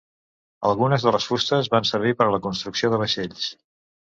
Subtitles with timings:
[0.69, 3.47] Algunes de les fustes van servir per a la construcció de vaixells.